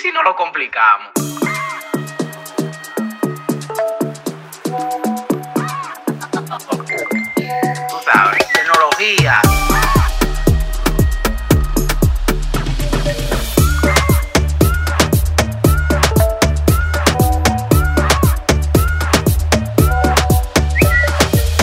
[0.00, 1.10] si no lo complicamos?
[7.88, 9.40] Tú sabes, tecnología.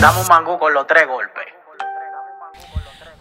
[0.00, 1.45] Damos mangú con los tres golpes.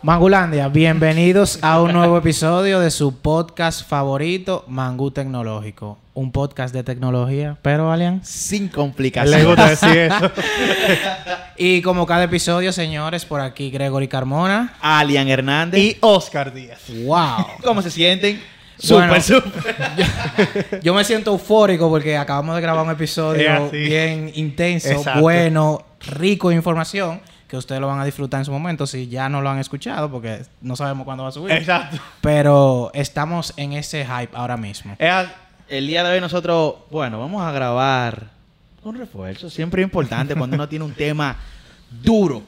[0.05, 5.97] Mangulandia, bienvenidos a un nuevo episodio de su podcast favorito, Mangú Tecnológico.
[6.13, 8.23] Un podcast de tecnología, pero Alian.
[8.23, 9.43] Sin Le complicaciones.
[9.47, 10.31] gusta decir eso.
[11.57, 14.75] Y como cada episodio, señores, por aquí Gregory Carmona.
[14.79, 15.81] Alian Hernández.
[15.81, 16.83] y Oscar Díaz.
[17.03, 17.47] ¡Wow!
[17.63, 18.39] ¿Cómo se sienten?
[18.87, 19.19] Bueno.
[19.19, 20.81] Súper, súper.
[20.83, 25.21] Yo me siento eufórico porque acabamos de grabar un episodio bien intenso, Exacto.
[25.21, 29.29] bueno, rico en información, que ustedes lo van a disfrutar en su momento si ya
[29.29, 31.51] no lo han escuchado, porque no sabemos cuándo va a subir.
[31.51, 31.97] Exacto.
[32.21, 34.95] Pero estamos en ese hype ahora mismo.
[35.67, 38.29] El día de hoy nosotros, bueno, vamos a grabar
[38.83, 39.49] un refuerzo.
[39.49, 41.35] Siempre es importante cuando uno tiene un tema
[41.89, 42.43] duro.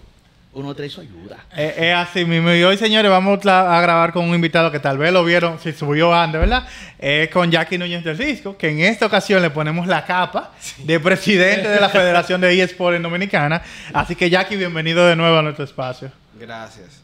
[0.57, 1.37] Uno trae su ayuda.
[1.55, 2.51] es- es así mismo.
[2.51, 5.59] Y hoy, señores, vamos a a grabar con un invitado que tal vez lo vieron,
[5.59, 6.67] si subió antes, ¿verdad?
[6.97, 10.99] Es con Jackie Núñez del Cisco, que en esta ocasión le ponemos la capa de
[10.99, 13.61] presidente de la Federación de eSport en Dominicana.
[13.93, 16.11] Así que, Jackie, bienvenido de nuevo a nuestro espacio.
[16.39, 17.03] Gracias.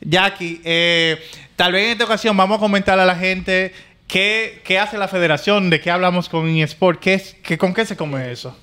[0.00, 1.18] Jackie, eh,
[1.56, 3.74] tal vez en esta ocasión vamos a comentar a la gente
[4.06, 7.84] qué, qué hace la federación, de qué hablamos con eSport, qué es, qué, con qué
[7.84, 8.56] se come eso.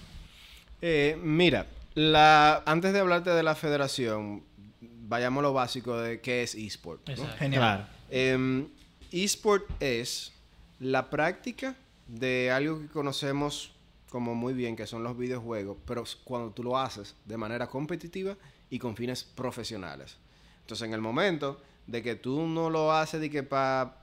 [0.81, 4.43] Eh, mira, la, antes de hablarte de la federación,
[4.81, 7.07] vayamos a lo básico de qué es eSport.
[7.09, 7.27] ¿no?
[7.37, 7.61] Genial.
[7.61, 7.85] Claro.
[8.09, 8.67] Em,
[9.11, 10.31] eSport es
[10.79, 11.75] la práctica
[12.07, 13.71] de algo que conocemos
[14.09, 18.35] como muy bien, que son los videojuegos, pero cuando tú lo haces de manera competitiva
[18.69, 20.17] y con fines profesionales.
[20.61, 23.97] Entonces, en el momento de que tú no lo haces de que para...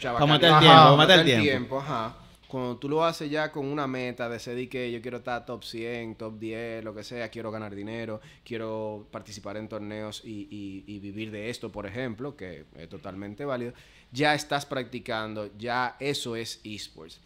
[0.00, 1.80] Pa' matar el tiempo, matar el tiempo.
[1.80, 2.16] ajá.
[2.52, 5.46] Cuando tú lo haces ya con una meta de ser de que yo quiero estar
[5.46, 10.84] top 100, top 10, lo que sea, quiero ganar dinero, quiero participar en torneos y-
[10.86, 13.72] y vivir de esto, por ejemplo, que es totalmente válido,
[14.12, 17.20] ya estás practicando, ya eso es esports.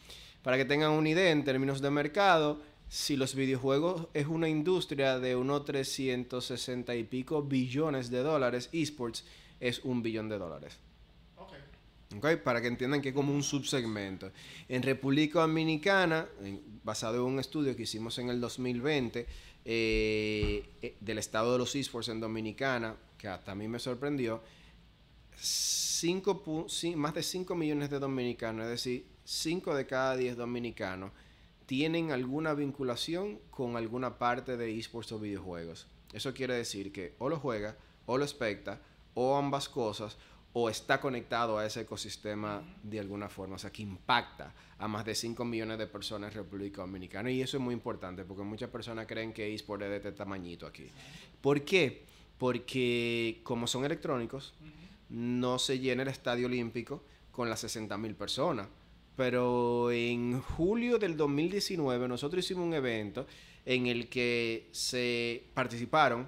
[0.44, 5.18] Para que tengan una idea en términos de mercado, si los videojuegos es una industria
[5.18, 9.24] de unos 360 y pico billones de dólares, esports
[9.58, 10.78] es un billón de dólares.
[12.44, 14.30] Para que entiendan que es como un subsegmento.
[14.68, 16.26] En República Dominicana,
[16.84, 19.26] basado en un estudio que hicimos en el 2020
[19.64, 24.40] eh, eh, del estado de los esports en Dominicana, que hasta a mí me sorprendió,
[25.36, 26.42] cinco
[26.94, 31.10] más de 5 millones de dominicanos, es decir, 5 de cada 10 dominicanos,
[31.66, 35.88] tienen alguna vinculación con alguna parte de esports o videojuegos.
[36.12, 38.80] Eso quiere decir que o lo juega, o lo especta,
[39.14, 40.16] o ambas cosas,
[40.58, 45.04] o está conectado a ese ecosistema de alguna forma, o sea, que impacta a más
[45.04, 47.30] de 5 millones de personas en República Dominicana.
[47.30, 50.86] Y eso es muy importante porque muchas personas creen que es de este tamañito aquí.
[51.42, 52.06] ¿Por qué?
[52.38, 54.54] Porque como son electrónicos,
[55.10, 58.66] no se llena el estadio olímpico con las 60 mil personas.
[59.14, 63.26] Pero en julio del 2019 nosotros hicimos un evento
[63.66, 66.26] en el que se participaron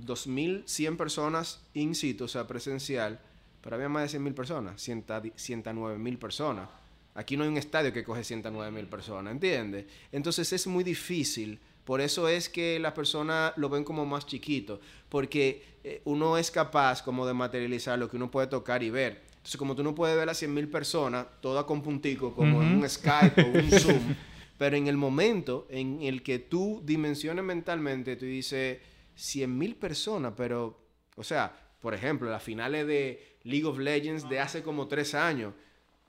[0.00, 3.20] 2.100 personas in situ, o sea, presencial,
[3.62, 6.68] pero había más de 100.000 personas, 109.000 personas.
[7.14, 9.86] Aquí no hay un estadio que coge 109.000 personas, ¿entiendes?
[10.10, 11.60] Entonces es muy difícil.
[11.84, 16.50] Por eso es que las personas lo ven como más chiquito, porque eh, uno es
[16.50, 19.22] capaz como de materializar lo que uno puede tocar y ver.
[19.28, 22.88] Entonces, como tú no puedes ver a 100.000 personas, toda con puntico, como en un
[22.88, 24.14] Skype o un Zoom,
[24.56, 28.78] pero en el momento en el que tú dimensiones mentalmente, tú dices
[29.16, 30.78] 100.000 personas, pero,
[31.16, 35.54] o sea, por ejemplo, las finales de League of Legends de hace como tres años,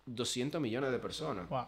[0.06, 1.50] 200 millones de personas.
[1.50, 1.66] Wow.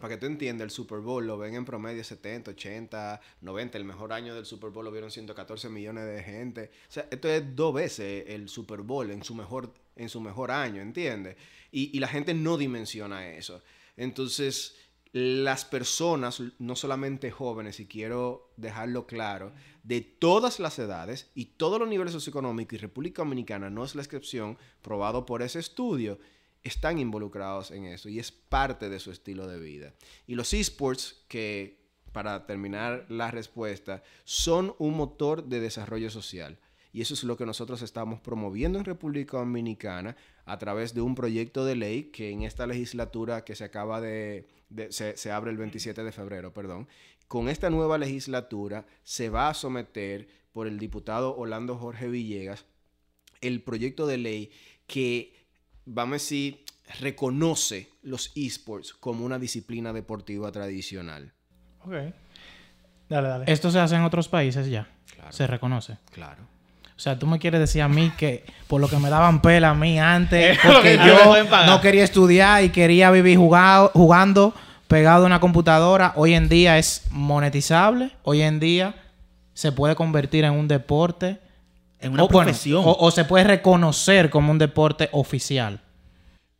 [0.00, 3.76] Para que tú entiendas, el Super Bowl lo ven en promedio 70, 80, 90.
[3.76, 6.70] El mejor año del Super Bowl lo vieron 114 millones de gente.
[6.88, 10.52] O sea, esto es dos veces el Super Bowl en su mejor, en su mejor
[10.52, 11.36] año, ¿entiendes?
[11.70, 13.62] Y, y la gente no dimensiona eso.
[13.98, 14.74] Entonces,
[15.12, 19.52] las personas, no solamente jóvenes, y quiero dejarlo claro,
[19.82, 24.02] de todas las edades y todos los niveles socioeconómicos, y República Dominicana no es la
[24.02, 26.18] excepción, probado por ese estudio,
[26.62, 29.94] están involucrados en eso y es parte de su estilo de vida.
[30.26, 31.80] Y los esports, que
[32.12, 36.58] para terminar la respuesta, son un motor de desarrollo social.
[36.92, 40.16] Y eso es lo que nosotros estamos promoviendo en República Dominicana
[40.52, 44.46] a través de un proyecto de ley que en esta legislatura que se acaba de,
[44.68, 46.88] de- se, se abre el 27 de febrero, perdón,
[47.28, 52.64] con esta nueva legislatura se va a someter por el diputado Orlando Jorge Villegas
[53.40, 54.50] el proyecto de ley
[54.86, 55.32] que,
[55.86, 56.64] vamos a decir,
[57.00, 61.32] reconoce los esports como una disciplina deportiva tradicional.
[61.84, 61.92] Ok.
[63.08, 63.44] Dale, dale.
[63.46, 64.88] Esto se hace en otros países ya.
[65.14, 65.32] Claro.
[65.32, 65.98] Se reconoce.
[66.12, 66.42] Claro.
[67.00, 69.70] O sea, tú me quieres decir a mí que por lo que me daban pela
[69.70, 71.34] a mí antes, porque yo
[71.66, 74.52] no quería estudiar y quería vivir jugado- jugando
[74.86, 78.94] pegado a una computadora, hoy en día es monetizable, hoy en día
[79.54, 81.40] se puede convertir en un deporte.
[82.00, 82.82] En una o, bueno, profesión.
[82.84, 85.80] o, o se puede reconocer como un deporte oficial.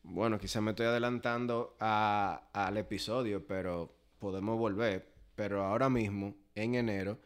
[0.03, 5.07] Bueno, quizá me estoy adelantando a- al episodio, pero podemos volver.
[5.35, 7.19] Pero ahora mismo, en enero,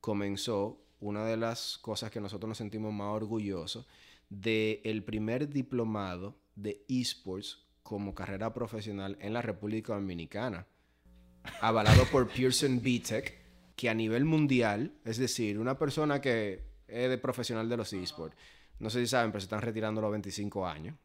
[0.00, 3.86] comenzó una de las cosas que nosotros nos sentimos más orgullosos
[4.30, 10.66] de el primer diplomado de esports como carrera profesional en la República Dominicana,
[11.60, 13.42] avalado por Pearson BTEC,
[13.74, 18.36] que a nivel mundial, es decir, una persona que es de profesional de los esports,
[18.78, 20.96] no sé si saben, pero se están retirando los 25 años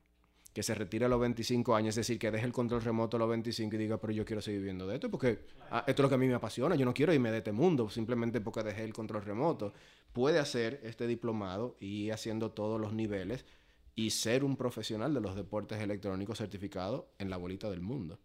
[0.58, 3.20] que se retire a los 25 años, es decir, que deje el control remoto a
[3.20, 5.38] los 25 y diga, pero yo quiero seguir viviendo de esto porque
[5.70, 7.52] ah, esto es lo que a mí me apasiona, yo no quiero irme de este
[7.52, 9.72] mundo simplemente porque dejé el control remoto.
[10.14, 13.46] Puede hacer este diplomado y ir haciendo todos los niveles
[13.94, 18.18] y ser un profesional de los deportes electrónicos certificado en la bolita del mundo.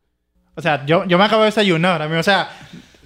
[0.54, 2.20] O sea, yo, yo me acabo de desayunar ahora mismo.
[2.20, 2.48] O sea,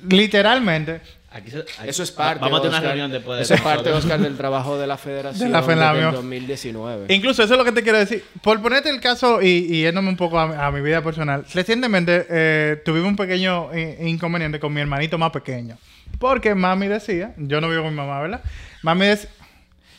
[0.09, 1.01] literalmente,
[1.37, 3.61] Aquí se- aquí- Eso es parte, Vamos a tener una reunión después de Eso es
[3.61, 3.91] parte.
[3.93, 5.95] Oscar, del trabajo de la federación De la FENAMIO.
[5.97, 7.15] desde el 2019.
[7.15, 8.25] incluso eso es lo que te quiero decir.
[8.43, 11.45] Por ponerte el caso y, y yéndome un poco a, mi- a mi vida personal,
[11.53, 13.69] recientemente eh, tuvimos un pequeño
[14.01, 15.77] inconveniente con mi hermanito más pequeño.
[16.19, 18.41] Porque mami decía, yo no vivo con mi mamá, ¿verdad?
[18.83, 19.29] Mami, dec-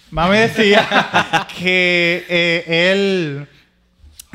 [0.10, 0.88] mami decía
[1.60, 3.48] que eh, él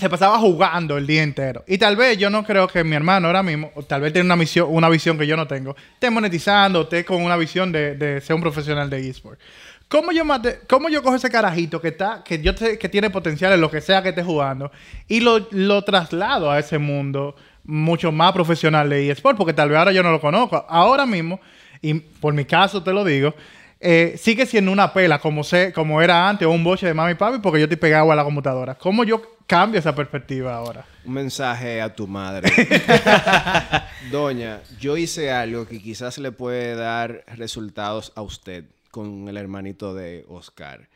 [0.03, 1.65] se pasaba jugando el día entero.
[1.67, 4.37] Y tal vez yo no creo que mi hermano ahora mismo, tal vez tiene una,
[4.37, 8.21] misión, una visión que yo no tengo, esté monetizando, esté con una visión de, de
[8.21, 9.39] ser un profesional de eSport.
[9.87, 10.25] ¿Cómo yo,
[10.69, 13.71] ¿Cómo yo cojo ese carajito que está, que yo sé que tiene potencial en lo
[13.71, 14.73] que sea que esté jugando
[15.07, 19.37] y lo, lo traslado a ese mundo mucho más profesional de eSport?
[19.37, 20.65] Porque tal vez ahora yo no lo conozco.
[20.69, 21.41] Ahora mismo,
[21.81, 23.35] y por mi caso te lo digo,
[23.81, 27.13] eh, sigue siendo una pela como, sé, como era antes o un boche de mami
[27.13, 28.77] y papi porque yo estoy pegado a la computadora.
[28.77, 30.87] ¿Cómo yo cambio esa perspectiva ahora?
[31.05, 32.51] Un mensaje a tu madre.
[34.11, 39.95] Doña, yo hice algo que quizás le puede dar resultados a usted con el hermanito
[39.95, 40.89] de Oscar.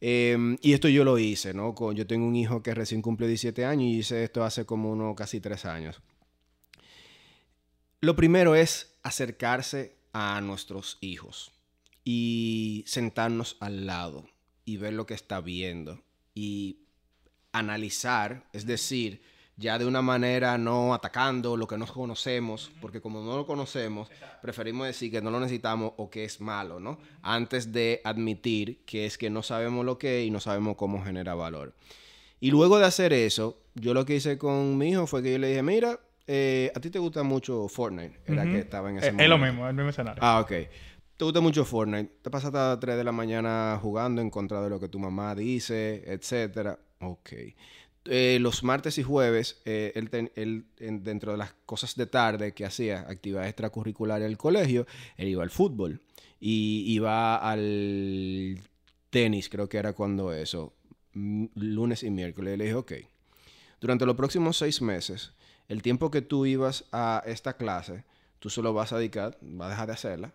[0.00, 1.74] Eh, y esto yo lo hice, ¿no?
[1.74, 4.90] Con- yo tengo un hijo que recién cumplió 17 años y hice esto hace como
[4.90, 6.00] unos casi 3 años.
[8.00, 11.52] Lo primero es acercarse a nuestros hijos
[12.04, 14.26] y sentarnos al lado
[14.66, 16.02] y ver lo que está viendo
[16.34, 16.80] y
[17.54, 19.22] analizar, es decir,
[19.56, 24.10] ya de una manera no atacando lo que no conocemos, porque como no lo conocemos,
[24.42, 26.98] preferimos decir que no lo necesitamos o que es malo, ¿no?
[27.22, 31.02] Antes de admitir que es que no sabemos lo que es y no sabemos cómo
[31.04, 31.72] genera valor.
[32.40, 35.38] Y luego de hacer eso, yo lo que hice con mi hijo fue que yo
[35.38, 38.50] le dije, mira, eh, a ti te gusta mucho Fortnite, era Ujú.
[38.52, 39.22] que estaba en ese Eh, momento.
[39.22, 40.20] es lo mismo, el mismo escenario.
[40.24, 40.50] Ah, ok.
[41.16, 42.10] ¿Te gusta mucho Fortnite?
[42.22, 44.98] ¿Te pasaste a las 3 de la mañana jugando en contra de lo que tu
[44.98, 46.76] mamá dice, etcétera?
[47.10, 47.32] Ok.
[48.06, 50.66] Eh, los martes y jueves, eh, él,
[51.02, 54.86] dentro de las cosas de tarde que hacía, actividades extracurriculares del colegio,
[55.16, 56.00] él iba al fútbol.
[56.38, 58.58] Y iba al
[59.08, 60.74] tenis, creo que era cuando eso,
[61.14, 62.54] m- lunes y miércoles.
[62.54, 62.92] Y le dije, ok,
[63.80, 65.32] durante los próximos seis meses,
[65.68, 68.04] el tiempo que tú ibas a esta clase,
[68.38, 70.34] tú solo vas a dedicar, vas a dejar de hacerla,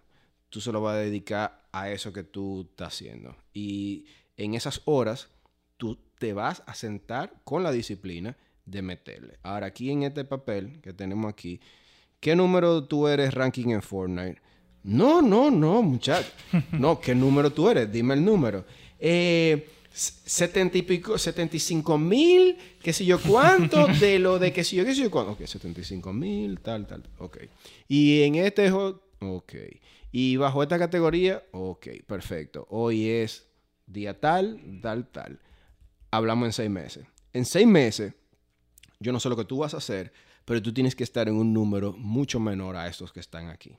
[0.49, 3.35] tú solo vas a dedicar a eso que tú estás haciendo.
[3.53, 4.05] Y
[4.37, 5.29] en esas horas,
[5.79, 9.39] tú te vas a sentar con la disciplina de meterle.
[9.41, 11.59] Ahora, aquí en este papel que tenemos aquí,
[12.19, 14.39] ¿qué número tú eres ranking en Fortnite?
[14.83, 16.29] No, no, no, muchacho.
[16.73, 17.91] No, ¿qué número tú eres?
[17.91, 18.65] Dime el número.
[18.99, 24.63] Eh, s- 70 y pico, 75 mil, qué sé yo cuánto, de lo de qué
[24.65, 25.31] sé yo, qué sé yo cuánto.
[25.31, 27.37] Ok, 75 mil, tal, tal, ok.
[27.87, 29.53] Y en este ok.
[30.11, 32.67] Y bajo esta categoría, ok, perfecto.
[32.69, 33.47] Hoy es
[33.87, 35.39] día tal, tal, tal.
[36.11, 37.05] Hablamos en seis meses.
[37.33, 38.13] En seis meses,
[38.99, 40.11] yo no sé lo que tú vas a hacer,
[40.45, 43.77] pero tú tienes que estar en un número mucho menor a estos que están aquí.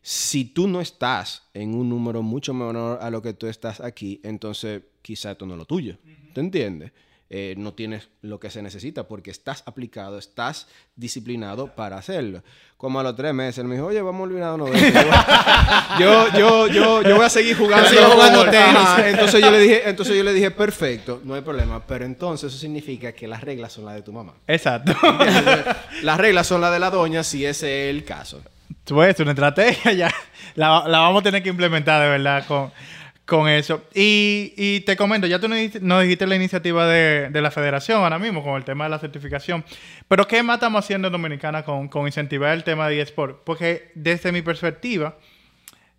[0.00, 4.20] Si tú no estás en un número mucho menor a lo que tú estás aquí,
[4.24, 5.96] entonces quizá esto no es lo tuyo.
[6.34, 6.90] ¿Te entiendes?
[7.34, 12.42] Eh, no tienes lo que se necesita porque estás aplicado, estás disciplinado para hacerlo.
[12.76, 15.00] Como a los tres meses, él me dijo, oye, vamos a olvidarnos de esto.
[15.98, 18.86] Yo, yo, yo, yo voy a seguir jugando, Sigo jugando tenis.
[19.06, 21.82] Entonces yo le dije, entonces yo le dije, perfecto, no hay problema.
[21.86, 24.34] Pero entonces eso significa que las reglas son las de tu mamá.
[24.46, 24.92] Exacto.
[26.02, 28.42] Las reglas son las de la doña si ese es el caso.
[28.84, 30.14] Pues una estrategia ya.
[30.54, 32.70] La, la vamos a tener que implementar de verdad con,
[33.26, 33.82] con eso.
[33.94, 37.50] Y, y te comento, ya tú nos dijiste, nos dijiste la iniciativa de, de la
[37.50, 39.64] federación ahora mismo con el tema de la certificación.
[40.08, 43.42] Pero ¿qué más estamos haciendo en Dominicana con, con incentivar el tema de eSport?
[43.44, 45.16] Porque desde mi perspectiva,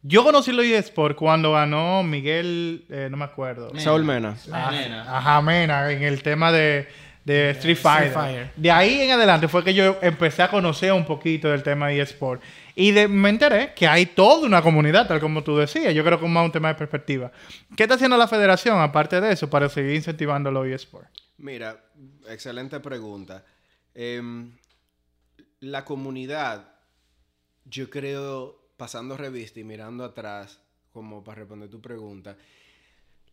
[0.01, 3.71] yo conocí los eSport cuando ganó Miguel, eh, no me acuerdo.
[3.79, 4.35] Saúl Mena.
[4.51, 5.17] Ah, Mena.
[5.17, 6.89] Ajá, Mena, en el tema de,
[7.23, 8.11] de Street Fighter.
[8.11, 8.51] Fighter.
[8.57, 12.01] De ahí en adelante fue que yo empecé a conocer un poquito del tema de
[12.01, 12.41] eSport.
[12.75, 15.93] Y me enteré que hay toda una comunidad, tal como tú decías.
[15.93, 17.31] Yo creo que es más un tema de perspectiva.
[17.75, 21.07] ¿Qué está haciendo la federación, aparte de eso, para seguir incentivando los eSport?
[21.37, 21.83] Mira,
[22.27, 23.45] excelente pregunta.
[23.93, 24.57] Em,
[25.59, 26.73] la comunidad,
[27.65, 30.59] yo creo, pasando revista y mirando atrás,
[30.91, 32.37] como para responder tu pregunta,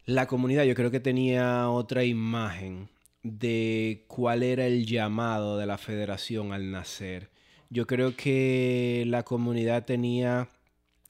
[0.07, 2.89] la comunidad yo creo que tenía otra imagen
[3.23, 7.30] de cuál era el llamado de la federación al nacer.
[7.71, 10.49] Yo creo que la comunidad tenía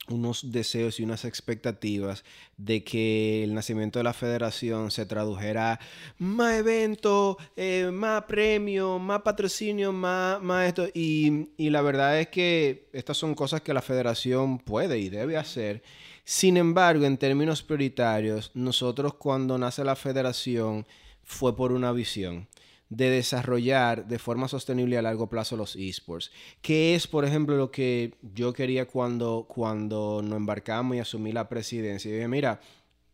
[0.09, 2.23] unos deseos y unas expectativas
[2.57, 5.79] de que el nacimiento de la federación se tradujera
[6.19, 10.87] más eventos, eh, más premios, más patrocinio, más, más esto.
[10.93, 15.37] Y, y la verdad es que estas son cosas que la federación puede y debe
[15.37, 15.81] hacer.
[16.23, 20.85] Sin embargo, en términos prioritarios, nosotros cuando nace la federación
[21.23, 22.47] fue por una visión
[22.91, 26.29] de desarrollar de forma sostenible a largo plazo los esports.
[26.61, 31.47] Que es, por ejemplo, lo que yo quería cuando, cuando nos embarcamos y asumí la
[31.47, 32.11] presidencia.
[32.11, 32.59] Y dije, mira,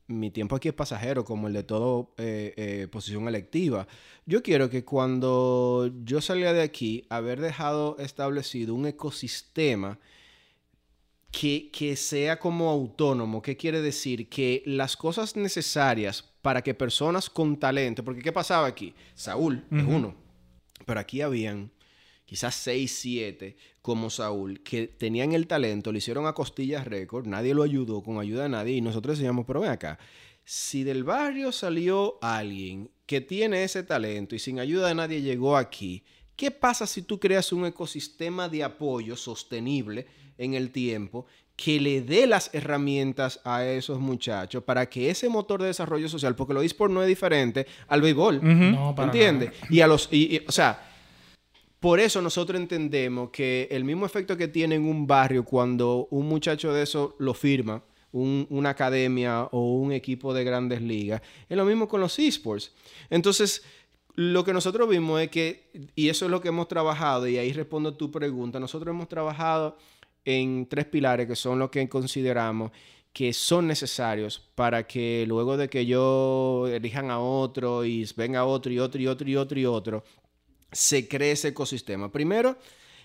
[0.07, 3.87] mi tiempo aquí es pasajero, como el de todo eh, eh, posición electiva.
[4.25, 9.99] Yo quiero que cuando yo salga de aquí, haber dejado establecido un ecosistema
[11.29, 13.43] que, que sea como autónomo.
[13.43, 14.27] ¿Qué quiere decir?
[14.27, 18.93] Que las cosas necesarias para que personas con talento, porque ¿qué pasaba aquí?
[19.13, 20.15] Saúl es uno,
[20.85, 21.69] pero aquí habían
[22.23, 27.53] quizás seis, siete como Saúl, que tenían el talento, le hicieron a costillas récord, nadie
[27.53, 29.99] lo ayudó con ayuda de nadie y nosotros decíamos, pero ven acá,
[30.45, 35.57] si del barrio salió alguien que tiene ese talento y sin ayuda de nadie llegó
[35.57, 36.05] aquí,
[36.37, 40.05] ¿qué pasa si tú creas un ecosistema de apoyo sostenible
[40.37, 41.25] en el tiempo
[41.57, 46.35] que le dé las herramientas a esos muchachos para que ese motor de desarrollo social,
[46.35, 48.39] porque lo eSport no es diferente al béisbol,
[48.71, 49.51] No, para ¿entiendes?
[49.71, 50.79] Y a los, y- y- o sea,
[51.79, 56.27] por eso nosotros entendemos que el mismo efecto que tiene en un barrio cuando un
[56.27, 61.57] muchacho de eso lo firma, un- una academia o un equipo de grandes ligas, es
[61.57, 62.71] lo mismo con los esports.
[63.09, 63.63] Entonces,
[64.17, 67.53] lo que nosotros vimos es que, y eso es lo que hemos trabajado, y ahí
[67.53, 69.77] respondo tu pregunta, nosotros hemos trabajado
[70.25, 72.71] en tres pilares que son los que consideramos
[73.17, 78.71] que son necesarios para que luego de que yo elijan a otro y venga otro
[78.71, 80.03] y otro y otro y otro y otro,
[80.71, 82.11] se cree ese ecosistema.
[82.11, 82.57] Primero,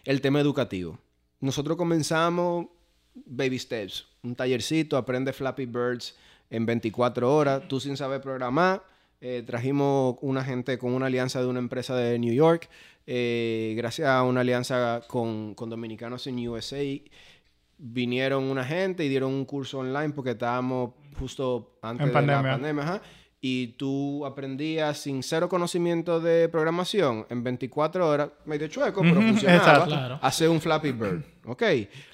[0.04, 0.98] el tema educativo.
[1.40, 2.66] Nosotros comenzamos
[3.14, 6.14] baby steps, un tallercito, aprende Flappy Birds
[6.50, 8.82] en 24 horas, tú sin saber programar.
[9.24, 12.68] Eh, trajimos una gente con una alianza de una empresa de New York,
[13.06, 16.82] eh, gracias a una alianza con, con dominicanos en USA.
[17.78, 22.42] Vinieron una gente y dieron un curso online porque estábamos justo antes En de pandemia.
[22.42, 22.82] la pandemia.
[22.84, 23.02] ajá.
[23.44, 29.58] Y tú aprendías sin cero conocimiento de programación en 24 horas, medio chueco, pero funcionaba.
[29.58, 29.86] exacto.
[29.86, 30.18] Claro.
[30.22, 31.24] Hacer un Flappy Bird.
[31.46, 31.62] Ok.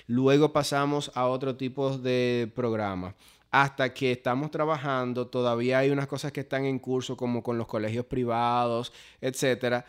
[0.06, 3.14] Luego pasamos a otro tipo de programa.
[3.50, 7.67] Hasta que estamos trabajando, todavía hay unas cosas que están en curso, como con los
[7.67, 9.85] colegios privados, etcétera.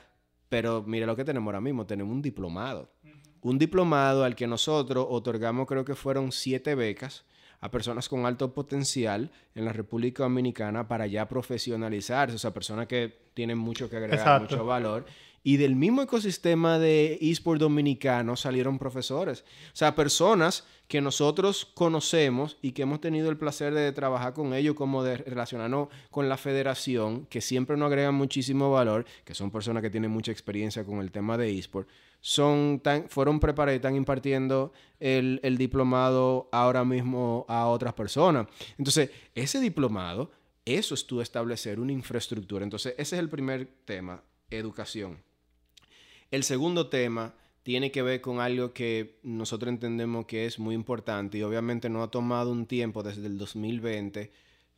[0.48, 2.90] Pero mire lo que tenemos ahora mismo: tenemos un diplomado.
[3.42, 7.26] Un diplomado al que nosotros otorgamos, creo que fueron siete becas
[7.62, 12.88] a personas con alto potencial en la República Dominicana para ya profesionalizarse, o sea, personas
[12.88, 14.56] que tienen mucho que agregar, Exacto.
[14.56, 15.06] mucho valor.
[15.44, 19.46] Y del mismo ecosistema de eSport dominicano salieron profesores.
[19.74, 24.54] O sea, personas que nosotros conocemos y que hemos tenido el placer de trabajar con
[24.54, 29.52] ellos, como de relacionarnos con la federación, que siempre nos agregan muchísimo valor, que son
[29.52, 31.88] personas que tienen mucha experiencia con el tema de eSport,
[32.22, 38.48] son fueron preparados y están impartiendo el, el diplomado ahora mismo a otras personas.
[38.78, 40.32] Entonces, ese diplomado,
[40.66, 42.64] eso es tú establecer una infraestructura.
[42.64, 45.29] Entonces, ese es el primer tema, educación.
[46.32, 47.34] El segundo tema
[47.64, 52.04] tiene que ver con algo que nosotros entendemos que es muy importante y obviamente no
[52.04, 54.32] ha tomado un tiempo desde el 2020,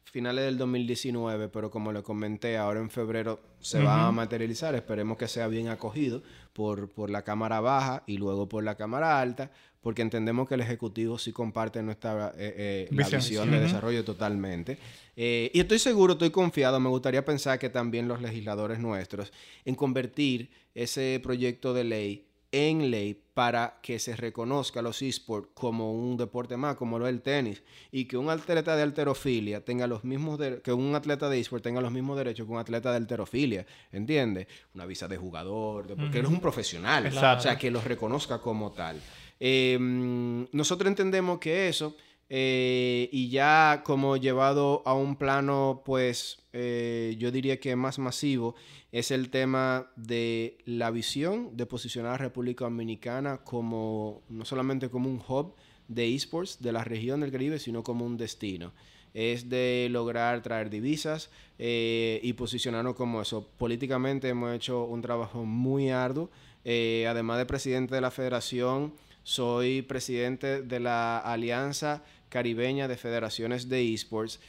[0.03, 4.75] finales del 2019, pero como le comenté, ahora en febrero se va a materializar.
[4.75, 9.19] Esperemos que sea bien acogido por, por la Cámara Baja y luego por la Cámara
[9.19, 9.51] Alta,
[9.81, 13.49] porque entendemos que el Ejecutivo sí comparte nuestra eh, eh, la Visión.
[13.51, 14.77] de desarrollo totalmente.
[15.15, 19.33] Eh, y estoy seguro, estoy confiado, me gustaría pensar que también los legisladores nuestros,
[19.65, 25.93] en convertir ese proyecto de ley en ley para que se reconozca los esports como
[25.93, 29.87] un deporte más, como lo es el tenis, y que un atleta de alterofilia tenga
[29.87, 32.97] los mismos que un atleta de esports tenga los mismos derechos que un atleta de
[32.97, 34.47] alterofilia, ¿entiendes?
[34.75, 37.39] Una visa de jugador, de- porque eres un profesional, Exacto.
[37.39, 38.99] o sea, que los reconozca como tal.
[39.39, 41.95] Eh, mm, nosotros entendemos que eso,
[42.33, 48.55] eh, y ya como llevado a un plano, pues eh, yo diría que más masivo,
[48.93, 55.09] es el tema de la visión de posicionar a República Dominicana como, no solamente como
[55.09, 55.55] un hub
[55.89, 58.71] de esports de la región del Caribe, sino como un destino.
[59.13, 63.45] Es de lograr traer divisas eh, y posicionarnos como eso.
[63.57, 66.29] Políticamente hemos hecho un trabajo muy arduo.
[66.63, 73.93] Además de presidente de la federación, soy presidente de la Alianza Caribeña de Federaciones de
[73.93, 74.39] Esports,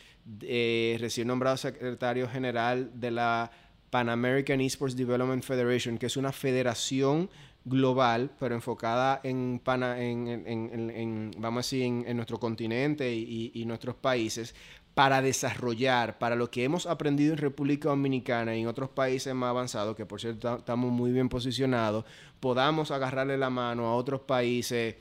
[0.40, 3.50] eh, recién nombrado secretario general de la
[3.90, 7.28] Pan American Esports Development Federation, que es una federación
[7.64, 13.50] global, pero enfocada en, pana- en, en- en- vamos a decir, en, nuestro continente y,
[13.54, 14.54] y- nuestros países,
[14.94, 19.50] para desarrollar, para lo que hemos aprendido en República Dominicana y en otros países más
[19.50, 22.04] avanzados, que por cierto ta- estamos muy bien posicionados,
[22.40, 24.94] podamos agarrarle la mano a otros países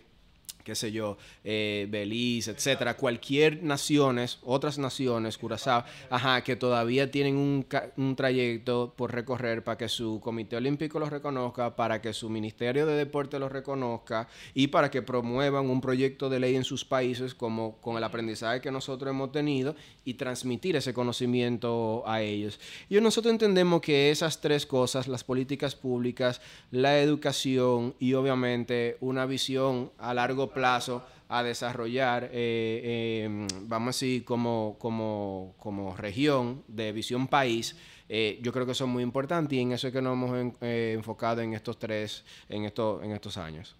[0.64, 7.38] qué sé yo, eh, Belice, etcétera, cualquier naciones, otras naciones, Curazao, ajá, que todavía tienen
[7.38, 7.66] un,
[7.98, 12.86] un trayecto por recorrer para que su Comité Olímpico los reconozca, para que su Ministerio
[12.86, 17.34] de Deporte los reconozca y para que promuevan un proyecto de ley en sus países
[17.34, 22.60] como con el aprendizaje que nosotros hemos tenido y transmitir ese conocimiento a ellos.
[22.90, 26.42] Y nosotros entendemos que esas tres cosas, las políticas públicas,
[26.72, 33.98] la educación y obviamente una visión a largo plazo a desarrollar, eh, eh, vamos a
[33.98, 37.76] decir, como, como, como región de visión país,
[38.14, 40.92] eh, yo creo que son muy importantes y en eso es que nos hemos eh,
[40.98, 43.78] enfocado en estos tres, en, estos en estos años.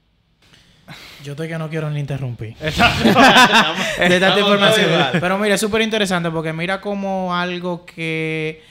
[1.24, 2.56] Yo estoy que no quiero ni interrumpir.
[2.60, 3.04] Exacto.
[4.00, 4.90] de tanta información.
[5.20, 8.64] Pero mira, es súper interesante porque mira como algo que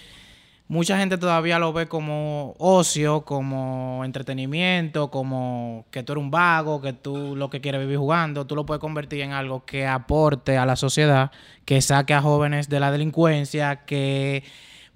[0.71, 6.81] mucha gente todavía lo ve como ocio, como entretenimiento, como que tú eres un vago,
[6.81, 10.59] que tú lo que quieres vivir jugando, tú lo puedes convertir en algo que aporte
[10.59, 11.33] a la sociedad,
[11.65, 14.45] que saque a jóvenes de la delincuencia, que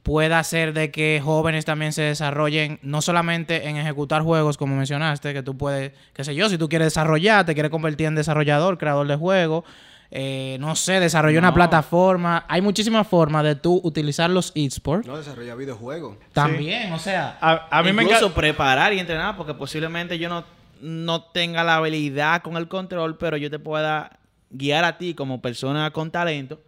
[0.05, 5.33] pueda hacer de que jóvenes también se desarrollen, no solamente en ejecutar juegos, como mencionaste,
[5.33, 8.77] que tú puedes, qué sé yo, si tú quieres desarrollar, te quieres convertir en desarrollador,
[8.79, 9.64] creador de juegos,
[10.11, 12.45] eh, no sé, desarrollar una plataforma.
[12.49, 15.07] Hay muchísimas formas de tú utilizar los esports.
[15.09, 16.19] No desarrolla videojuegos.
[16.35, 18.40] También, o sea, A, a mí me Incluso encanta.
[18.40, 20.45] preparar y entrenar, porque posiblemente yo no,
[20.83, 24.19] no tenga la habilidad con el control, pero yo te pueda
[24.51, 26.61] guiar a ti como persona con talento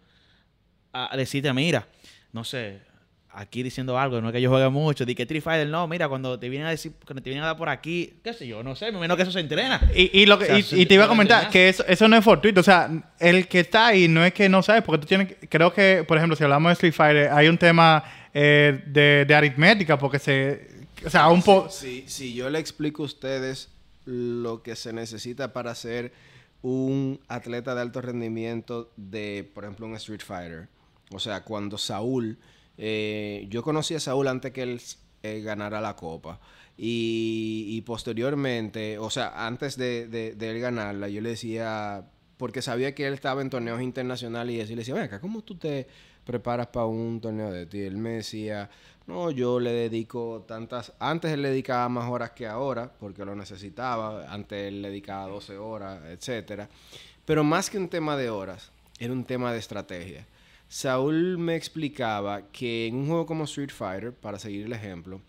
[0.92, 1.86] a a decirte, mira,
[2.32, 2.80] no sé,
[3.38, 6.08] aquí diciendo algo, no es que yo juegue mucho, di que Street Fighter, no, mira,
[6.08, 8.62] cuando te vienen a decir, cuando te vienen a dar por aquí, qué sé yo,
[8.62, 9.78] no sé, me imagino que eso se entrena.
[9.94, 11.84] Y, y lo que, O sea, y- se- y te iba a comentar que eso,
[11.86, 12.60] eso no es fortuito.
[12.60, 12.88] O sea,
[13.20, 15.36] el que está ahí no es que no sabe, porque tú tienes.
[15.50, 19.34] Creo que, por ejemplo, si hablamos de Street Fighter, hay un tema eh, de, de
[19.34, 20.68] aritmética, porque se.
[21.04, 21.68] O sea, un poco.
[21.68, 23.68] Si, si yo le explico a ustedes
[24.06, 26.12] lo que se necesita para ser
[26.62, 30.68] un atleta de alto rendimiento de, por ejemplo, un Street Fighter.
[31.10, 32.38] O sea, cuando Saúl,
[32.78, 34.80] eh, yo conocí a Saúl antes que él
[35.22, 36.40] eh, ganara la copa.
[36.76, 42.04] Y, y posteriormente, o sea, antes de, él ganarla, yo le decía,
[42.36, 45.42] porque sabía que él estaba en torneos internacionales y eso, y le decía, ven ¿cómo
[45.42, 45.86] tú te
[46.24, 47.80] preparas para un torneo de ti?
[47.80, 48.68] Él me decía,
[49.06, 53.34] no, yo le dedico tantas, antes él le dedicaba más horas que ahora, porque lo
[53.34, 56.68] necesitaba, antes él le dedicaba 12 horas, etcétera.
[57.24, 60.26] Pero más que un tema de horas, era un tema de estrategia.
[60.68, 65.20] Saúl me explicaba que en un juego como Street Fighter, para seguir el ejemplo,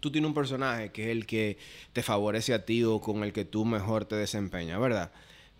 [0.00, 1.58] tú tienes un personaje que es el que
[1.92, 5.12] te favorece a ti o con el que tú mejor te desempeñas, ¿verdad?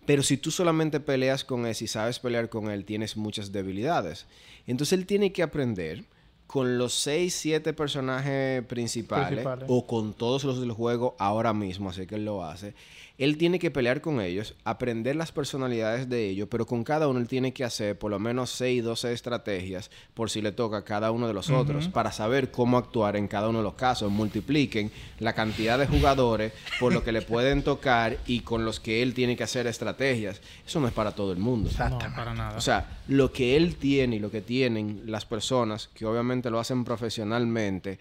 [0.05, 4.25] Pero si tú solamente peleas con él, si sabes pelear con él, tienes muchas debilidades.
[4.67, 6.03] Entonces él tiene que aprender
[6.53, 9.65] con los 6, 7 personajes principales, Principales.
[9.67, 12.75] o con todos los del juego ahora mismo, así que él lo hace.
[13.19, 17.19] Él tiene que pelear con ellos, aprender las personalidades de ellos, pero con cada uno
[17.19, 20.83] él tiene que hacer por lo menos 6, 12 estrategias por si le toca a
[20.83, 24.11] cada uno de los otros, para saber cómo actuar en cada uno de los casos.
[24.11, 29.03] Multipliquen la cantidad de jugadores por lo que le pueden tocar y con los que
[29.03, 30.41] él tiene que hacer estrategias.
[30.65, 31.69] Eso no es para todo el mundo.
[31.77, 32.57] no, para nada.
[32.57, 36.59] O sea, lo que él tiene y lo que tienen las personas que obviamente lo
[36.59, 37.99] hacen profesionalmente,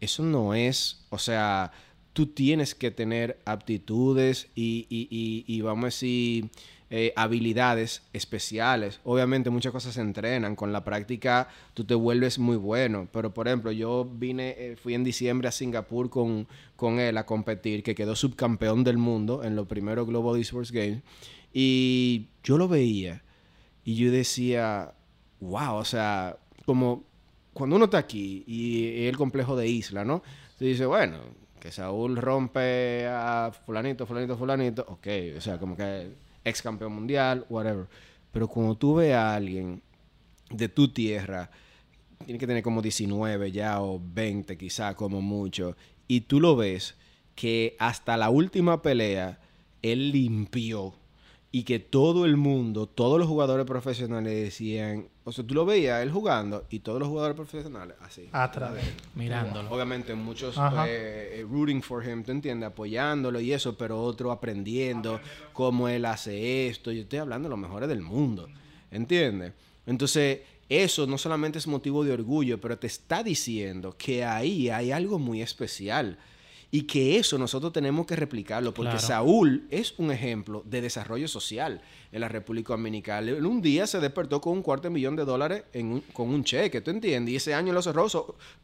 [0.00, 1.72] eso no es, o sea,
[2.12, 6.50] tú tienes que tener aptitudes y, y- y- y vamos a decir,
[6.90, 9.00] eh, habilidades especiales.
[9.02, 10.54] Obviamente muchas cosas se entrenan.
[10.54, 13.08] Con la práctica tú te vuelves muy bueno.
[13.10, 17.26] Pero, por ejemplo, yo vine, eh, fui en diciembre a Singapur con, con él a
[17.26, 21.02] competir, que quedó subcampeón del mundo en los primeros Global Esports Games.
[21.52, 23.24] Y yo lo veía
[23.84, 24.94] y yo decía,
[25.40, 27.02] wow, o sea, como
[27.54, 30.22] cuando uno está aquí y el complejo de isla, ¿no?
[30.58, 31.18] Tú dices, bueno,
[31.60, 35.06] que Saúl rompe a fulanito, fulanito, fulanito, ok,
[35.38, 36.12] o sea, como que
[36.44, 37.86] ex campeón mundial, whatever.
[38.32, 39.82] Pero cuando tú ves a alguien
[40.50, 41.50] de tu tierra,
[42.24, 46.96] tiene que tener como 19 ya o 20 quizá como mucho, y tú lo ves
[47.34, 49.40] que hasta la última pelea
[49.82, 50.94] él limpió
[51.54, 56.02] y que todo el mundo, todos los jugadores profesionales decían, o sea, tú lo veías
[56.02, 58.28] él jugando y todos los jugadores profesionales así.
[58.32, 58.92] Atrás de él.
[59.14, 59.70] Mirándolo.
[59.70, 62.70] Obviamente muchos eh, eh, rooting for him, ¿tú entiendes?
[62.70, 65.20] Apoyándolo y eso, pero otro aprendiendo
[65.52, 66.90] cómo él hace esto.
[66.90, 68.48] Yo estoy hablando de los mejores del mundo,
[68.90, 69.52] ¿entiendes?
[69.86, 74.90] Entonces, eso no solamente es motivo de orgullo, pero te está diciendo que ahí hay
[74.90, 76.18] algo muy especial.
[76.74, 79.06] Y que eso nosotros tenemos que replicarlo, porque Claro.
[79.06, 83.32] Saúl es un ejemplo de desarrollo social en la República Dominicana.
[83.34, 86.42] Un día se despertó con un cuarto de millón de dólares en un- con un
[86.42, 87.32] cheque, ¿tú entiendes?
[87.32, 88.08] Y ese año lo cerró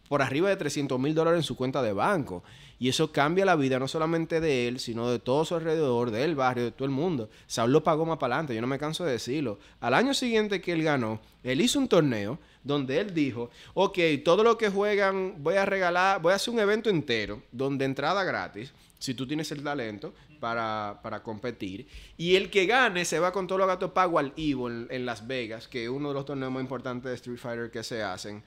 [0.08, 2.42] por arriba de 300 mil dólares en su cuenta de banco.
[2.80, 6.34] Y eso cambia la vida no solamente de él, sino de todo su alrededor, del
[6.34, 7.30] barrio, de todo el mundo.
[7.46, 9.60] Saúl lo pagó más para adelante, yo no me canso de decirlo.
[9.78, 14.44] Al año siguiente que él ganó, él hizo un torneo donde él dijo, ok, todo
[14.44, 18.72] lo que juegan voy a regalar, voy a hacer un evento entero, donde entrada gratis,
[18.98, 21.88] si tú tienes el talento para, para competir.
[22.18, 25.06] Y el que gane se va con todos los gatos pagos al Evo en, en
[25.06, 28.02] Las Vegas, que es uno de los torneos más importantes de Street Fighter que se
[28.02, 28.42] hacen.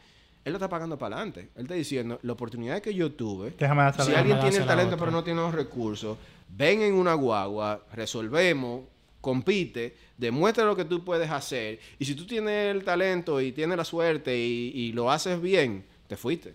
[0.45, 1.49] Él lo está pagando para adelante.
[1.55, 5.09] Él está diciendo, la oportunidad que yo tuve, Déjame si alguien tiene el talento pero
[5.09, 6.17] no tiene los recursos,
[6.49, 8.81] ven en una guagua, resolvemos,
[9.23, 11.79] compite, demuestra lo que tú puedes hacer.
[11.97, 15.85] Y si tú tienes el talento y tienes la suerte y, y lo haces bien,
[16.07, 16.53] te fuiste.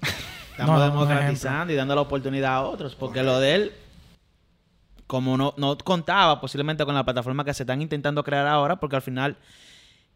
[0.52, 2.94] Estamos No, democratizando y dando la oportunidad a otros.
[2.94, 3.72] Porque lo de él,
[5.08, 8.94] como no, no contaba posiblemente con la plataforma que se están intentando crear ahora, porque
[8.94, 9.36] al final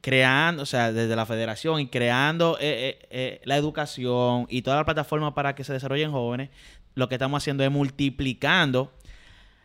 [0.01, 4.77] creando, o sea, desde la federación y creando eh, eh, eh, la educación y toda
[4.77, 6.51] la plataforma para que se desarrollen jóvenes,
[6.95, 8.93] lo que estamos haciendo es multiplicando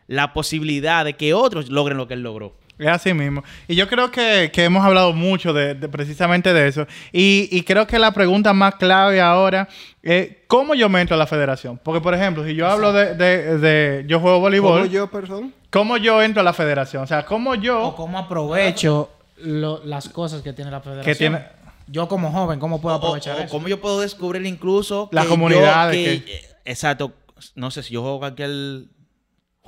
[0.08, 2.56] la posibilidad de que otros logren lo que él logró.
[2.78, 3.42] Es así mismo.
[3.66, 6.86] Y yo creo que, que hemos hablado mucho de, de precisamente de eso.
[7.12, 9.68] Y, y creo que la pregunta más clave ahora
[10.02, 11.80] es cómo yo me entro a la federación.
[11.82, 15.52] Porque, por ejemplo, si yo hablo de, de- de- yo juego voleibol, ¿Cómo yo, perdón?
[15.70, 17.02] ¿cómo yo entro a la federación?
[17.02, 17.94] O sea, ¿cómo O yo...
[17.96, 21.04] cómo aprovecho lo- las cosas que tiene la federación.
[21.12, 21.42] Que tiene-
[21.88, 23.50] Yo como joven, ¿cómo puedo O- aprovechar o eso?
[23.50, 27.12] cómo yo puedo descubrir incluso Las que yo- comunidades que- que- exacto
[27.56, 28.84] no sé si yo juego cualquier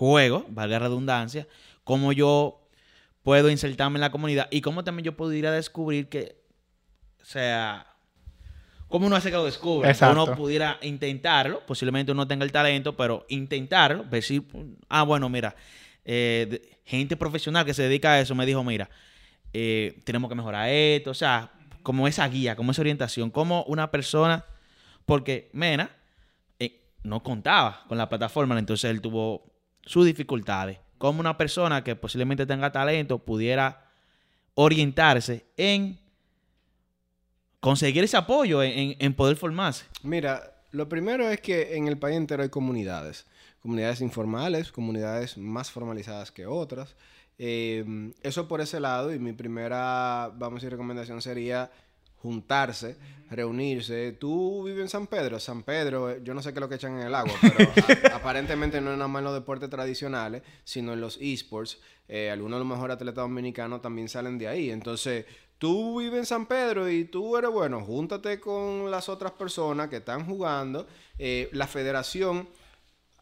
[0.00, 1.46] juego valga la redundancia
[1.84, 2.66] cómo yo
[3.22, 6.36] puedo insertarme en la comunidad y cómo también yo puedo ir a descubrir que
[7.22, 7.86] o sea
[8.88, 10.22] cómo uno hace que lo descubra Exacto.
[10.22, 14.42] uno pudiera intentarlo posiblemente uno tenga el talento pero intentarlo ver si
[14.88, 15.54] ah bueno mira
[16.04, 18.88] eh, gente profesional que se dedica a eso me dijo mira
[19.52, 21.50] eh, tenemos que mejorar esto, o sea,
[21.82, 24.44] como esa guía, como esa orientación, como una persona,
[25.06, 25.90] porque Mena
[26.58, 29.49] eh, no contaba con la plataforma, entonces él tuvo
[29.82, 33.86] sus dificultades, como una persona que posiblemente tenga talento pudiera
[34.54, 35.98] orientarse en
[37.60, 39.84] conseguir ese apoyo, en, en- poder formarse.
[40.02, 43.26] Mira, lo primero es que en el país entero hay comunidades.
[43.60, 46.96] Comunidades informales, comunidades más formalizadas que otras.
[47.38, 49.12] Eh, eso por ese lado.
[49.14, 51.70] Y mi primera, vamos a decir, recomendación sería
[52.22, 52.96] juntarse,
[53.30, 54.12] reunirse.
[54.12, 55.38] Tú vives en San Pedro.
[55.40, 57.70] San Pedro, eh, yo no sé qué es lo que echan en el agua, pero
[58.12, 61.78] a- aparentemente no es nada más en los deportes tradicionales, sino en los esports.
[62.08, 64.70] Eh, algunos de los mejores atletas dominicanos también salen de ahí.
[64.70, 65.26] Entonces,
[65.58, 69.96] tú vives en San Pedro y tú eres bueno, júntate con las otras personas que
[69.98, 70.86] están jugando.
[71.18, 72.48] Eh, la federación,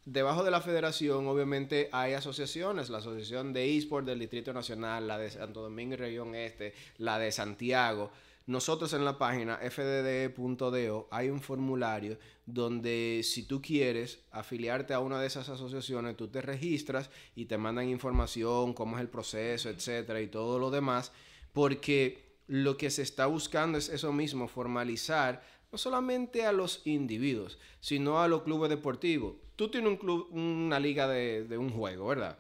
[0.07, 5.19] debajo de la federación, obviamente hay asociaciones, la asociación de eSport del Distrito Nacional, la
[5.19, 8.11] de Santo Domingo y Región Este, la de Santiago.
[8.49, 15.21] Nosotros en la página fdd.do hay un formulario donde si tú quieres afiliarte a una
[15.21, 20.23] de esas asociaciones, tú te registras y te mandan información, cómo es el proceso, etcétera,
[20.23, 21.13] y todo lo demás,
[21.53, 27.59] porque lo que se está buscando es eso mismo, formalizar no solamente a los individuos,
[27.81, 29.35] sino a los clubes deportivos.
[29.57, 32.39] Tú tienes un club, una liga de, de un juego, ¿verdad?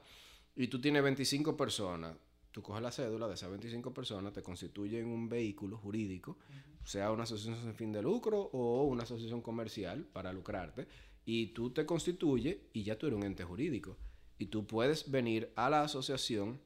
[0.56, 2.16] Y tú tienes 25 personas.
[2.52, 6.38] Tú coges la cédula de esas 25 personas, te constituyen un vehículo jurídico,
[6.84, 10.86] sea una asociación sin fin de lucro o una asociación comercial para lucrarte,
[11.24, 13.98] Y tú te constituyes y ya tú eres un ente jurídico.
[14.38, 16.58] Y tú puedes venir a la asociación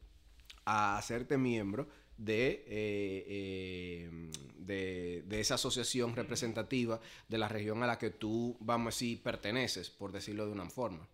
[0.64, 7.88] a hacerte miembro de, eh, eh, de, de esa asociación representativa de la región a
[7.88, 11.08] la que tú, vamos a decir, perteneces, por decirlo de una forma.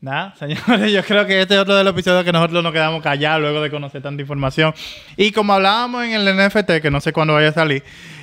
[0.00, 3.02] Nada, señores, yo creo que este es otro de los episodios que nosotros nos quedamos
[3.02, 4.72] callados luego de conocer tanta información.
[5.16, 7.82] Y como hablábamos en el NFT, que no sé cuándo vaya a salir,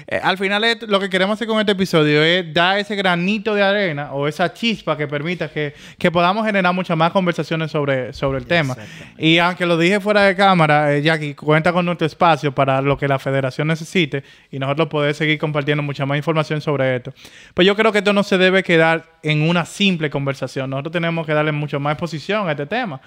[0.09, 3.53] eh, al final es- lo que queremos hacer con este episodio es dar ese granito
[3.53, 8.13] de arena o esa chispa que permita que, que podamos generar muchas más conversaciones sobre,
[8.13, 8.75] sobre el tema.
[9.17, 12.97] Y aunque lo dije fuera de cámara, eh, Jackie, cuenta con nuestro espacio para lo
[12.97, 17.13] que la federación necesite y nosotros poder seguir compartiendo mucha más información sobre esto.
[17.53, 20.69] Pues yo creo que esto no se debe quedar en una simple conversación.
[20.69, 22.99] Nosotros tenemos que darle mucho más exposición a este tema.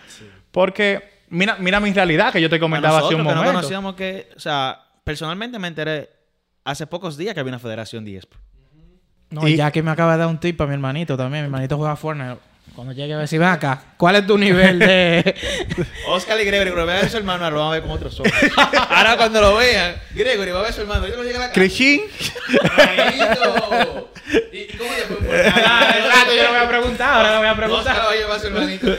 [0.50, 3.52] Porque mira, mira mi realidad que yo te comentaba hace un que no momento.
[3.54, 6.09] conocíamos que, o sea, personalmente me enteré
[6.64, 8.44] hace pocos días que había una federación de eSports.
[9.30, 11.44] No, Y- y ya que me acaba de dar un tip a mi hermanito también.
[11.44, 12.38] Mi hermanito juega Fortnite.
[12.74, 15.35] Cuando llegue a ver si ven acá, ¿cuál es tu nivel de.
[16.09, 18.20] Oscar y Gregory, pero vean a su hermano, ahora lo van a ver con otros
[18.20, 18.33] ojos.
[18.88, 21.40] ahora cuando lo vean, Gregory va a ver a su hermano, ahorita no llega a
[21.40, 21.61] la casa.
[21.61, 22.02] Crishin,
[22.62, 24.12] Hermanito.
[24.52, 25.52] ¿Y, y cómo le fue?
[25.54, 27.92] Ah, exacto, yo le voy a preguntar, ahora le voy a preguntar.
[27.92, 28.96] Oscar va a llevar a su hermanito.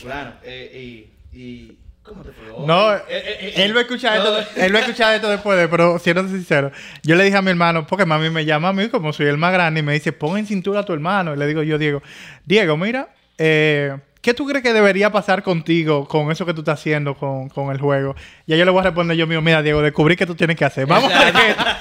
[0.00, 1.77] Claro, eh, y, y...
[2.08, 2.66] ¿Cómo te fue?
[2.66, 5.28] No, Eh, eh, eh, él va a escuchar no, esto, él va a escuchar esto
[5.28, 8.68] después, de, pero siendo sincero, yo le dije a mi hermano, porque mami me llama
[8.68, 10.92] a mí como soy el más grande y me dice, pon en cintura a tu
[10.92, 11.34] hermano.
[11.34, 12.02] Y le digo yo, Diego,
[12.44, 16.80] Diego, mira, eh, ¿qué tú crees que debería pasar contigo con eso que tú estás
[16.80, 18.16] haciendo con, con el juego?
[18.46, 20.64] Y yo le voy a responder yo mío, mira, Diego, descubrí que tú tienes que
[20.64, 20.86] hacer.
[20.86, 21.78] Vamos a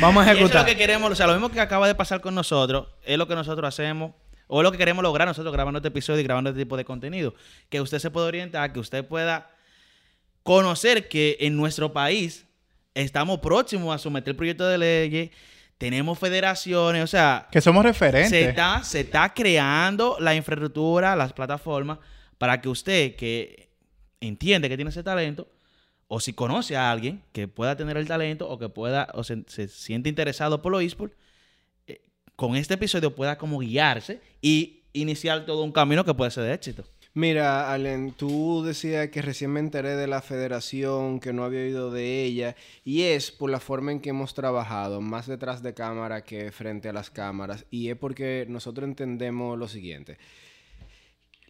[0.00, 0.62] Vamos a Y eso es ejecutar.
[0.62, 3.26] lo que queremos, o sea, lo mismo que acaba de pasar con nosotros, es lo
[3.26, 4.12] que nosotros hacemos,
[4.46, 7.34] o lo que queremos lograr nosotros grabando este episodio y grabando este tipo de contenido.
[7.68, 9.50] Que usted se pueda orientar, que usted pueda
[10.42, 12.46] conocer que en nuestro país
[12.94, 15.32] estamos próximos a someter proyectos de ley,
[15.78, 18.30] tenemos federaciones, o sea, que somos referentes.
[18.30, 21.98] se está, se está creando la infraestructura, las plataformas,
[22.38, 23.68] para que usted que
[24.20, 25.48] entiende que tiene ese talento,
[26.08, 29.44] o si conoce a alguien que pueda tener el talento, o que pueda, o se,
[29.48, 31.16] se siente interesado por los esports,
[32.36, 36.54] con este episodio pueda como guiarse y iniciar todo un camino que puede ser de
[36.54, 36.84] éxito.
[37.14, 41.90] Mira, Allen, tú decías que recién me enteré de la federación, que no había oído
[41.90, 46.24] de ella, y es por la forma en que hemos trabajado, más detrás de cámara
[46.24, 50.18] que frente a las cámaras, y es porque nosotros entendemos lo siguiente.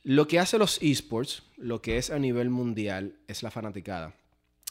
[0.05, 4.15] Lo que hace los esports, lo que es a nivel mundial, es la fanaticada.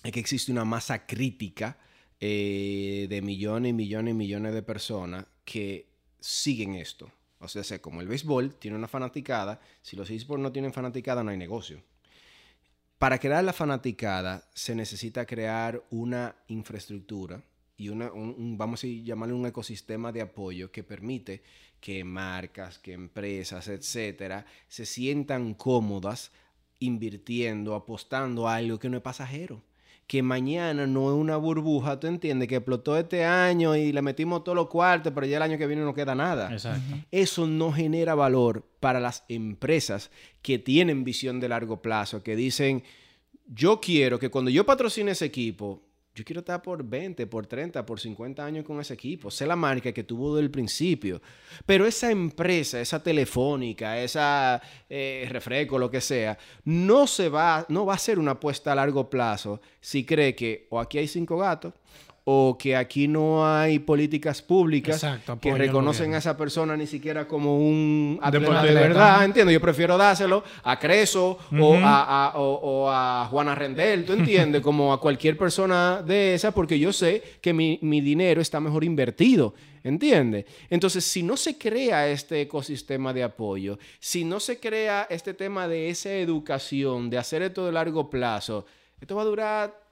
[0.01, 1.77] Es que existe una masa crítica
[2.21, 7.11] eh, de millones y millones y millones de personas que siguen esto.
[7.39, 11.31] O sea, como el béisbol tiene una fanaticada, si los esports no tienen fanaticada, no
[11.31, 11.81] hay negocio.
[12.97, 17.43] Para crear la fanaticada se necesita crear una infraestructura
[17.77, 21.43] y una, un, un- vamos a llamarle un ecosistema de apoyo que permite
[21.81, 26.31] que marcas, que empresas, etcétera, se sientan cómodas
[26.79, 29.61] invirtiendo, apostando a algo que no es pasajero.
[30.07, 34.43] Que mañana no es una burbuja, tú entiendes, que explotó este año y le metimos
[34.43, 36.51] todos los cuartos, pero ya el año que viene no queda nada.
[36.51, 36.95] Exacto.
[37.11, 40.11] Eso no genera valor para las empresas
[40.43, 42.83] que tienen visión de largo plazo, que dicen,
[43.47, 45.81] yo quiero que cuando yo patrocine ese equipo,
[46.15, 49.29] yo quiero estar por 20, por 30, por 50 años con ese equipo.
[49.29, 51.21] Sé la marca que tuvo del principio.
[51.65, 57.85] Pero esa empresa, esa telefónica, esa eh, refresco, lo que sea, no, se va, no
[57.85, 61.37] va a ser una apuesta a largo plazo si cree que o aquí hay cinco
[61.37, 61.73] gatos
[62.27, 67.27] o que aquí no hay políticas públicas Exacto, que reconocen a esa persona ni siquiera
[67.27, 69.51] como un atleta de verdad, entiendo.
[69.51, 74.61] Yo prefiero dárselo a Creso o, a, a- o- o a Juana Rendel, ¿tú entiendes?
[74.63, 78.83] como a cualquier persona de esa, porque yo sé que mi, mi dinero está mejor
[78.83, 80.45] invertido, ¿entiendes?
[80.71, 85.67] Entonces, si no se crea este ecosistema de apoyo, si no se crea este tema
[85.67, 88.65] de esa educación, de hacer esto de largo plazo,
[88.99, 89.84] esto va a durar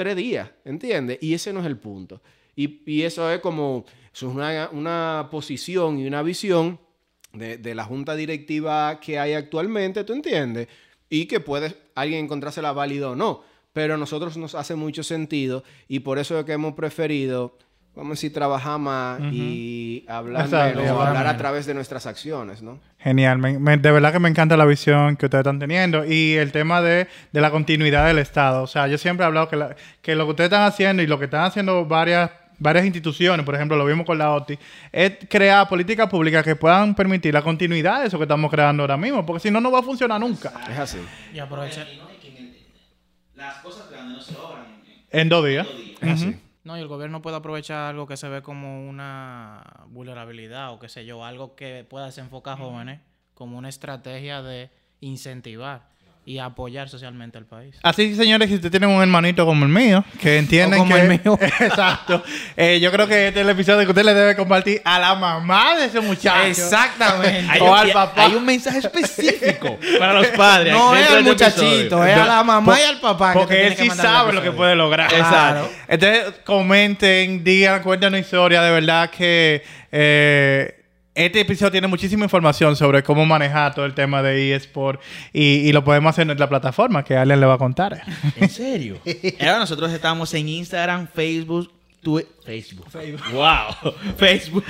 [0.00, 1.18] tres días, ¿entiendes?
[1.20, 2.22] Y ese no es el punto.
[2.56, 3.84] Y, y eso es como,
[4.14, 6.80] eso es una, una posición y una visión
[7.34, 10.68] de, de la junta directiva que hay actualmente, ¿tú entiendes?
[11.10, 13.42] Y que puede alguien encontrársela válida o no.
[13.74, 17.58] Pero a nosotros nos hace mucho sentido y por eso es que hemos preferido,
[18.00, 22.62] vamos a decir, trabajar más y hablar Exacto, menos, hablar a través de nuestras acciones,
[22.62, 22.78] ¿no?
[22.98, 26.32] Genial, me- me- de verdad que me encanta la visión que ustedes están teniendo y
[26.34, 28.62] el tema de, de la continuidad del Estado.
[28.62, 31.06] O sea, yo siempre he hablado que, la- que lo que ustedes están haciendo y
[31.06, 34.58] lo que están haciendo varias, varias instituciones, por ejemplo, lo vimos con la OTI,
[34.92, 38.96] es crear políticas públicas que puedan permitir la continuidad de eso que estamos creando ahora
[38.96, 40.52] mismo, porque si no, no va a funcionar nunca.
[40.70, 40.98] Es así.
[41.34, 41.86] Y aprovecha.
[43.34, 44.64] Las cosas grandes no se logran
[45.10, 45.66] En dos días.
[46.02, 46.36] Es así.
[46.70, 50.88] No, y el gobierno puede aprovechar algo que se ve como una vulnerabilidad o qué
[50.88, 53.00] sé yo, algo que pueda desenfocar a jóvenes
[53.34, 55.88] como una estrategia de incentivar
[56.30, 57.74] y apoyar socialmente al país.
[57.82, 61.00] Así, señores, si ustedes tienen un hermanito como el mío, que entienden O como que...
[61.00, 61.36] el mío.
[61.60, 62.22] Exacto.
[62.56, 65.16] Eh, yo creo que este es el episodio que usted le debe compartir a la
[65.16, 66.46] mamá de ese muchacho.
[66.46, 67.60] Exactamente.
[67.60, 68.26] O al papá.
[68.26, 70.72] hay un mensaje específico para los padres.
[70.72, 73.32] No es al este muchachito, es a la mamá Po- y al papá.
[73.32, 75.12] que Porque él que sí sabe lo que puede lograr.
[75.12, 75.68] Exacto.
[75.88, 78.62] Entonces, comenten, digan, cuenten una historia.
[78.62, 80.79] De verdad que eh,
[81.20, 85.00] este episodio tiene muchísima información sobre cómo manejar todo el tema de eSport
[85.32, 88.02] y, y lo podemos hacer en nuestra plataforma que Allen le va a contar.
[88.36, 88.98] ¿En serio?
[89.40, 91.70] Ahora nosotros estamos en Instagram, Facebook,
[92.02, 92.32] Twitter.
[92.44, 92.86] Facebook.
[93.32, 93.94] Wow.
[94.16, 94.64] Facebook.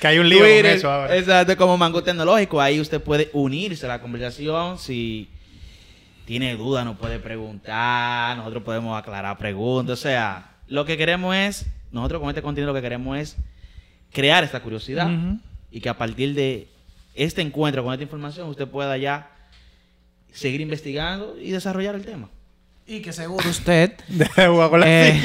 [0.00, 1.16] Que hay un con Twitter, eso ahora.
[1.16, 2.60] Exacto, como Mango Tecnológico.
[2.60, 4.78] Ahí usted puede unirse a la conversación.
[4.78, 5.28] Si
[6.24, 8.36] tiene duda, nos puede preguntar.
[8.36, 9.98] Nosotros podemos aclarar preguntas.
[9.98, 13.36] O sea, lo que queremos es, nosotros con este contenido lo que queremos es
[14.12, 15.10] crear esta curiosidad.
[15.70, 16.68] Y que a partir de
[17.14, 19.30] este encuentro con esta información, usted pueda ya
[20.32, 22.28] seguir investigando y desarrollar el tema.
[22.86, 23.92] Y que seguro usted
[24.84, 25.22] eh,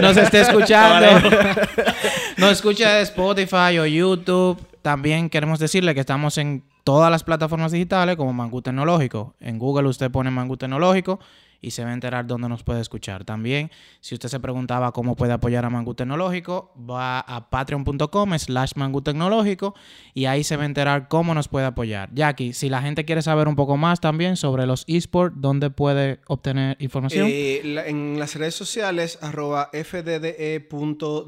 [0.00, 1.28] nos esté escuchando.
[2.38, 4.58] nos escucha de Spotify o YouTube.
[4.80, 9.34] También queremos decirle que estamos en todas las plataformas digitales como Mangú Tecnológico.
[9.40, 11.20] En Google usted pone Mangú Tecnológico
[11.62, 13.24] y se va a enterar dónde nos puede escuchar.
[13.24, 13.70] También,
[14.00, 19.00] si usted se preguntaba cómo puede apoyar a Mangú Tecnológico, va a patreon.com slash Mangú
[19.00, 19.74] Tecnológico
[20.12, 22.10] y ahí se va a enterar cómo nos puede apoyar.
[22.12, 26.20] Jackie, si la gente quiere saber un poco más también sobre los esports, ¿dónde puede
[26.26, 27.28] obtener información?
[27.30, 31.22] Eh, en las redes sociales, arroba fdde.do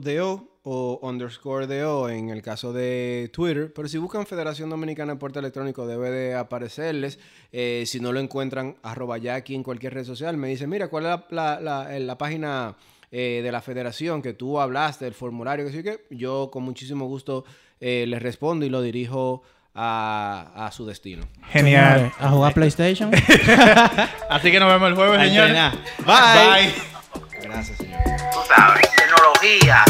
[0.66, 3.70] o underscore do en el caso de Twitter.
[3.74, 7.18] Pero si buscan Federación Dominicana de Puerto Electrónico debe de aparecerles.
[7.53, 10.37] Eh, si no lo encuentran, arroba ya aquí en cualquier red social.
[10.38, 12.74] Me dicen, mira, ¿cuál es la, la- la- eh, la página
[13.12, 17.07] eh, de la federación que tú hablaste, el formulario, que sí que yo con muchísimo
[17.07, 17.44] gusto
[17.81, 19.42] eh, les respondo y lo dirijo
[19.74, 21.27] a, a su destino.
[21.50, 22.11] Genial.
[22.18, 23.11] A jugar PlayStation.
[24.31, 25.72] Así que nos vemos el jueves, entrenar.
[26.07, 26.72] Bye.
[26.72, 27.40] Bye.
[27.42, 28.00] Gracias, señor.
[28.33, 29.85] Tú sabes, tecnología.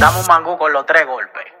[0.00, 1.57] Dame un mango con los tres golpes.